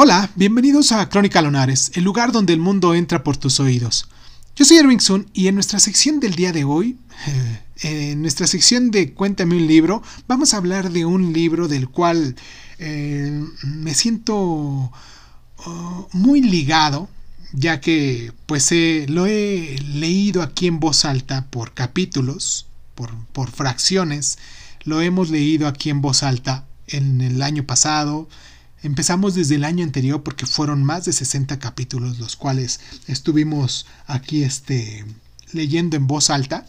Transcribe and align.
Hola, 0.00 0.30
bienvenidos 0.36 0.92
a 0.92 1.08
Crónica 1.08 1.42
Lonares, 1.42 1.90
el 1.94 2.04
lugar 2.04 2.30
donde 2.30 2.52
el 2.52 2.60
mundo 2.60 2.94
entra 2.94 3.24
por 3.24 3.36
tus 3.36 3.58
oídos. 3.58 4.08
Yo 4.54 4.64
soy 4.64 4.76
Erwin 4.76 5.00
Sun 5.00 5.28
y 5.32 5.48
en 5.48 5.56
nuestra 5.56 5.80
sección 5.80 6.20
del 6.20 6.36
día 6.36 6.52
de 6.52 6.62
hoy, 6.62 6.96
eh, 7.82 8.12
en 8.12 8.22
nuestra 8.22 8.46
sección 8.46 8.92
de 8.92 9.12
Cuéntame 9.12 9.56
un 9.56 9.66
libro, 9.66 10.00
vamos 10.28 10.54
a 10.54 10.58
hablar 10.58 10.92
de 10.92 11.04
un 11.04 11.32
libro 11.32 11.66
del 11.66 11.88
cual 11.88 12.36
eh, 12.78 13.44
me 13.64 13.92
siento 13.92 14.36
oh, 14.36 16.08
muy 16.12 16.42
ligado, 16.42 17.08
ya 17.52 17.80
que 17.80 18.32
pues 18.46 18.70
lo 19.08 19.26
he 19.26 19.80
leído 19.94 20.42
aquí 20.42 20.68
en 20.68 20.78
voz 20.78 21.04
alta 21.04 21.46
por 21.50 21.74
capítulos, 21.74 22.68
por, 22.94 23.10
por 23.32 23.50
fracciones, 23.50 24.38
lo 24.84 25.00
hemos 25.00 25.30
leído 25.30 25.66
aquí 25.66 25.90
en 25.90 26.02
voz 26.02 26.22
alta 26.22 26.68
en 26.86 27.20
el 27.20 27.42
año 27.42 27.64
pasado, 27.64 28.28
Empezamos 28.82 29.34
desde 29.34 29.56
el 29.56 29.64
año 29.64 29.84
anterior 29.84 30.22
porque 30.22 30.46
fueron 30.46 30.84
más 30.84 31.04
de 31.04 31.12
60 31.12 31.58
capítulos 31.58 32.18
los 32.18 32.36
cuales 32.36 32.80
estuvimos 33.06 33.86
aquí 34.06 34.44
este, 34.44 35.04
leyendo 35.52 35.96
en 35.96 36.06
voz 36.06 36.30
alta. 36.30 36.64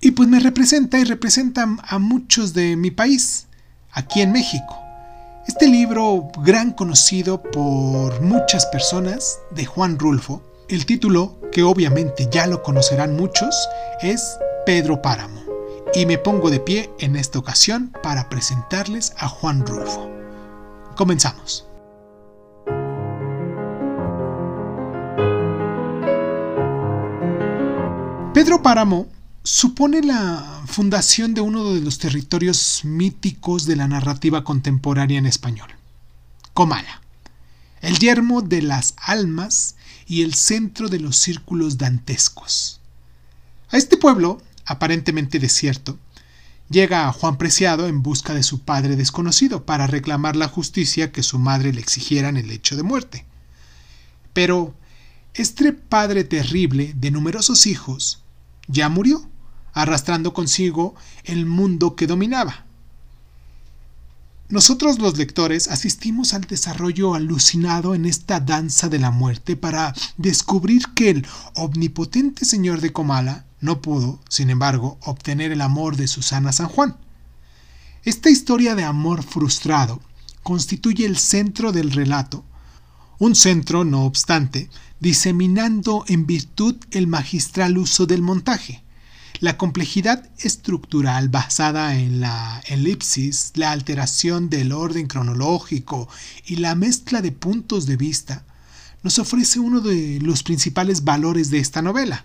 Y 0.00 0.12
pues 0.12 0.28
me 0.28 0.40
representa 0.40 0.98
y 0.98 1.04
representa 1.04 1.66
a 1.82 1.98
muchos 1.98 2.54
de 2.54 2.76
mi 2.76 2.90
país, 2.90 3.46
aquí 3.92 4.20
en 4.20 4.32
México. 4.32 4.78
Este 5.46 5.68
libro, 5.68 6.30
gran 6.38 6.72
conocido 6.72 7.42
por 7.42 8.20
muchas 8.20 8.66
personas, 8.66 9.38
de 9.50 9.66
Juan 9.66 9.98
Rulfo, 9.98 10.42
el 10.68 10.86
título, 10.86 11.40
que 11.50 11.62
obviamente 11.62 12.28
ya 12.30 12.46
lo 12.46 12.62
conocerán 12.62 13.16
muchos, 13.16 13.54
es 14.00 14.36
Pedro 14.64 15.02
Páramo. 15.02 15.41
Y 15.94 16.06
me 16.06 16.16
pongo 16.16 16.50
de 16.50 16.58
pie 16.58 16.90
en 16.98 17.16
esta 17.16 17.38
ocasión 17.38 17.92
para 18.02 18.30
presentarles 18.30 19.12
a 19.18 19.28
Juan 19.28 19.66
Rulfo. 19.66 20.10
Comenzamos. 20.96 21.66
Pedro 28.32 28.62
Páramo 28.62 29.06
supone 29.44 30.00
la 30.00 30.62
fundación 30.66 31.34
de 31.34 31.42
uno 31.42 31.74
de 31.74 31.82
los 31.82 31.98
territorios 31.98 32.80
míticos 32.84 33.66
de 33.66 33.76
la 33.76 33.86
narrativa 33.86 34.44
contemporánea 34.44 35.18
en 35.18 35.26
español, 35.26 35.68
Comala, 36.54 37.02
el 37.82 37.98
yermo 37.98 38.40
de 38.40 38.62
las 38.62 38.94
almas 38.96 39.76
y 40.06 40.22
el 40.22 40.32
centro 40.32 40.88
de 40.88 41.00
los 41.00 41.16
círculos 41.16 41.76
dantescos. 41.76 42.80
A 43.70 43.76
este 43.76 43.98
pueblo, 43.98 44.40
aparentemente 44.64 45.38
desierto, 45.38 45.98
Llega 46.72 47.12
Juan 47.12 47.36
Preciado 47.36 47.86
en 47.86 48.02
busca 48.02 48.32
de 48.32 48.42
su 48.42 48.60
padre 48.60 48.96
desconocido 48.96 49.66
para 49.66 49.86
reclamar 49.86 50.36
la 50.36 50.48
justicia 50.48 51.12
que 51.12 51.22
su 51.22 51.38
madre 51.38 51.70
le 51.70 51.82
exigiera 51.82 52.30
en 52.30 52.38
el 52.38 52.50
hecho 52.50 52.76
de 52.76 52.82
muerte. 52.82 53.26
Pero 54.32 54.74
este 55.34 55.74
padre 55.74 56.24
terrible 56.24 56.94
de 56.96 57.10
numerosos 57.10 57.66
hijos 57.66 58.22
ya 58.68 58.88
murió, 58.88 59.28
arrastrando 59.74 60.32
consigo 60.32 60.94
el 61.24 61.44
mundo 61.44 61.94
que 61.94 62.06
dominaba. 62.06 62.64
Nosotros 64.48 64.98
los 64.98 65.18
lectores 65.18 65.68
asistimos 65.68 66.32
al 66.32 66.42
desarrollo 66.42 67.14
alucinado 67.14 67.94
en 67.94 68.06
esta 68.06 68.40
danza 68.40 68.88
de 68.88 68.98
la 68.98 69.10
muerte 69.10 69.56
para 69.56 69.94
descubrir 70.16 70.84
que 70.94 71.10
el 71.10 71.26
omnipotente 71.54 72.46
señor 72.46 72.80
de 72.80 72.92
Comala 72.94 73.44
no 73.62 73.80
pudo, 73.80 74.20
sin 74.28 74.50
embargo, 74.50 74.98
obtener 75.00 75.52
el 75.52 75.62
amor 75.62 75.96
de 75.96 76.08
Susana 76.08 76.52
San 76.52 76.68
Juan. 76.68 76.96
Esta 78.04 78.28
historia 78.28 78.74
de 78.74 78.84
amor 78.84 79.22
frustrado 79.22 80.02
constituye 80.42 81.06
el 81.06 81.16
centro 81.16 81.72
del 81.72 81.92
relato, 81.92 82.44
un 83.18 83.36
centro, 83.36 83.84
no 83.84 84.04
obstante, 84.04 84.68
diseminando 84.98 86.04
en 86.08 86.26
virtud 86.26 86.74
el 86.90 87.06
magistral 87.06 87.78
uso 87.78 88.04
del 88.06 88.20
montaje, 88.20 88.82
la 89.38 89.56
complejidad 89.56 90.28
estructural 90.38 91.28
basada 91.28 91.96
en 91.96 92.20
la 92.20 92.62
elipsis, 92.66 93.52
la 93.54 93.70
alteración 93.70 94.50
del 94.50 94.72
orden 94.72 95.06
cronológico 95.06 96.08
y 96.44 96.56
la 96.56 96.74
mezcla 96.74 97.22
de 97.22 97.30
puntos 97.30 97.86
de 97.86 97.96
vista, 97.96 98.44
nos 99.04 99.20
ofrece 99.20 99.60
uno 99.60 99.80
de 99.80 100.18
los 100.20 100.42
principales 100.42 101.04
valores 101.04 101.50
de 101.50 101.60
esta 101.60 101.80
novela, 101.80 102.24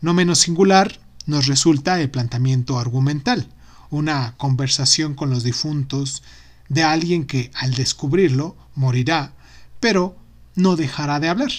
no 0.00 0.14
menos 0.14 0.38
singular 0.40 1.00
nos 1.26 1.46
resulta 1.46 2.00
el 2.00 2.10
planteamiento 2.10 2.78
argumental, 2.78 3.48
una 3.90 4.34
conversación 4.36 5.14
con 5.14 5.30
los 5.30 5.44
difuntos 5.44 6.22
de 6.68 6.82
alguien 6.82 7.26
que 7.26 7.50
al 7.54 7.74
descubrirlo 7.74 8.56
morirá, 8.74 9.32
pero 9.80 10.16
no 10.54 10.76
dejará 10.76 11.20
de 11.20 11.28
hablar. 11.28 11.50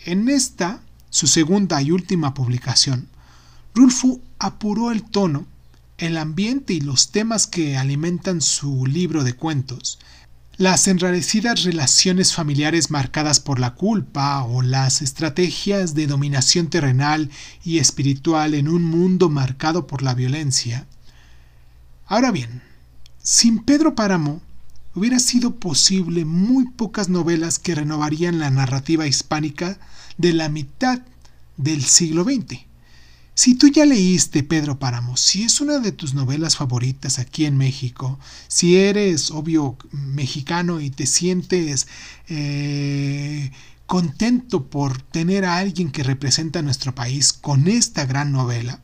En 0.00 0.28
esta, 0.28 0.80
su 1.10 1.26
segunda 1.26 1.80
y 1.82 1.90
última 1.90 2.34
publicación, 2.34 3.08
Rulfo 3.74 4.20
apuró 4.38 4.92
el 4.92 5.02
tono, 5.02 5.46
el 5.98 6.18
ambiente 6.18 6.74
y 6.74 6.80
los 6.80 7.10
temas 7.10 7.46
que 7.46 7.76
alimentan 7.76 8.40
su 8.40 8.86
libro 8.86 9.24
de 9.24 9.32
cuentos, 9.32 9.98
las 10.58 10.88
enrarecidas 10.88 11.64
relaciones 11.64 12.34
familiares 12.34 12.90
marcadas 12.90 13.40
por 13.40 13.60
la 13.60 13.74
culpa 13.74 14.42
o 14.42 14.62
las 14.62 15.02
estrategias 15.02 15.94
de 15.94 16.06
dominación 16.06 16.68
terrenal 16.68 17.30
y 17.62 17.78
espiritual 17.78 18.54
en 18.54 18.68
un 18.68 18.82
mundo 18.82 19.28
marcado 19.28 19.86
por 19.86 20.00
la 20.00 20.14
violencia. 20.14 20.86
Ahora 22.06 22.30
bien, 22.30 22.62
sin 23.22 23.58
Pedro 23.58 23.94
Páramo 23.94 24.40
hubiera 24.94 25.18
sido 25.18 25.56
posible 25.56 26.24
muy 26.24 26.70
pocas 26.70 27.10
novelas 27.10 27.58
que 27.58 27.74
renovarían 27.74 28.38
la 28.38 28.50
narrativa 28.50 29.06
hispánica 29.06 29.78
de 30.16 30.32
la 30.32 30.48
mitad 30.48 31.02
del 31.58 31.84
siglo 31.84 32.24
XX. 32.24 32.64
Si 33.36 33.54
tú 33.54 33.68
ya 33.68 33.84
leíste 33.84 34.42
Pedro 34.42 34.78
Páramo, 34.78 35.18
si 35.18 35.42
es 35.42 35.60
una 35.60 35.78
de 35.78 35.92
tus 35.92 36.14
novelas 36.14 36.56
favoritas 36.56 37.18
aquí 37.18 37.44
en 37.44 37.58
México, 37.58 38.18
si 38.48 38.76
eres, 38.78 39.30
obvio, 39.30 39.76
mexicano 39.92 40.80
y 40.80 40.88
te 40.88 41.04
sientes 41.04 41.86
eh, 42.28 43.52
contento 43.84 44.70
por 44.70 45.02
tener 45.02 45.44
a 45.44 45.58
alguien 45.58 45.90
que 45.92 46.02
representa 46.02 46.60
a 46.60 46.62
nuestro 46.62 46.94
país 46.94 47.34
con 47.34 47.68
esta 47.68 48.06
gran 48.06 48.32
novela, 48.32 48.80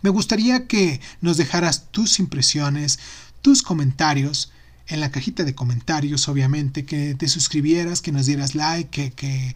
me 0.00 0.10
gustaría 0.10 0.66
que 0.66 1.00
nos 1.20 1.36
dejaras 1.36 1.92
tus 1.92 2.18
impresiones, 2.18 2.98
tus 3.42 3.62
comentarios, 3.62 4.50
en 4.88 4.98
la 4.98 5.12
cajita 5.12 5.44
de 5.44 5.54
comentarios, 5.54 6.28
obviamente, 6.28 6.84
que 6.84 7.14
te 7.14 7.28
suscribieras, 7.28 8.02
que 8.02 8.10
nos 8.10 8.26
dieras 8.26 8.56
like, 8.56 8.90
que, 8.90 9.12
que 9.12 9.54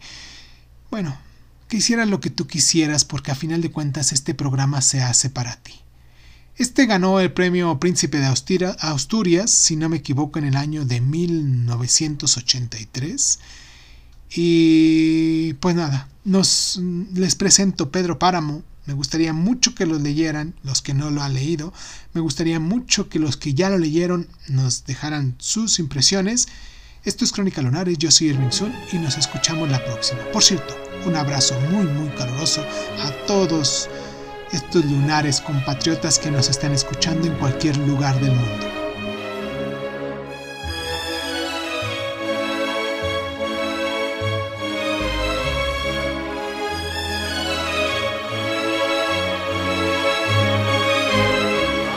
bueno, 0.89 1.17
que 1.67 1.77
hicieras 1.77 2.07
lo 2.07 2.19
que 2.19 2.29
tú 2.29 2.45
quisieras 2.47 3.05
porque 3.05 3.31
a 3.31 3.35
final 3.35 3.61
de 3.61 3.71
cuentas 3.71 4.11
este 4.11 4.33
programa 4.33 4.81
se 4.81 5.01
hace 5.01 5.29
para 5.29 5.55
ti. 5.57 5.73
Este 6.57 6.87
ganó 6.87 7.19
el 7.19 7.33
premio 7.33 7.79
Príncipe 7.79 8.19
de 8.19 8.25
Asturias, 8.25 9.51
si 9.51 9.75
no 9.75 9.89
me 9.89 9.97
equivoco, 9.97 10.39
en 10.39 10.45
el 10.45 10.55
año 10.55 10.85
de 10.85 11.01
1983. 11.01 13.39
Y 14.35 15.53
pues 15.53 15.75
nada, 15.75 16.09
nos, 16.23 16.81
les 17.13 17.35
presento 17.35 17.91
Pedro 17.91 18.17
Páramo. 18.17 18.63
Me 18.87 18.93
gustaría 18.93 19.33
mucho 19.33 19.75
que 19.75 19.85
lo 19.85 19.99
leyeran, 19.99 20.55
los 20.63 20.81
que 20.81 20.95
no 20.95 21.11
lo 21.11 21.21
han 21.21 21.35
leído. 21.35 21.73
Me 22.13 22.21
gustaría 22.21 22.59
mucho 22.59 23.07
que 23.07 23.19
los 23.19 23.37
que 23.37 23.53
ya 23.53 23.69
lo 23.69 23.77
leyeron 23.77 24.27
nos 24.47 24.85
dejaran 24.85 25.35
sus 25.37 25.77
impresiones. 25.77 26.47
Esto 27.07 27.23
es 27.23 27.31
Crónica 27.31 27.61
Lunares, 27.61 27.97
yo 27.97 28.11
soy 28.11 28.31
Erwin 28.31 28.51
Sun 28.51 28.73
y 28.91 28.97
nos 28.97 29.17
escuchamos 29.17 29.69
la 29.71 29.81
próxima. 29.85 30.19
Por 30.33 30.43
cierto, 30.43 30.75
un 31.05 31.15
abrazo 31.15 31.57
muy 31.71 31.85
muy 31.85 32.09
caluroso 32.09 32.61
a 32.99 33.11
todos 33.25 33.89
estos 34.51 34.83
lunares 34.83 35.39
compatriotas 35.39 36.19
que 36.19 36.29
nos 36.29 36.49
están 36.49 36.73
escuchando 36.73 37.27
en 37.27 37.33
cualquier 37.35 37.77
lugar 37.77 38.19
del 38.19 38.33
mundo. 38.33 38.76